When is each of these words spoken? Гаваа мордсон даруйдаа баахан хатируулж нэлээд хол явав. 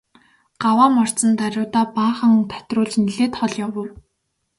Гаваа 0.61 0.89
мордсон 0.95 1.31
даруйдаа 1.39 1.85
баахан 1.97 2.31
хатируулж 2.53 2.93
нэлээд 3.05 3.33
хол 3.37 3.53
явав. 3.65 3.89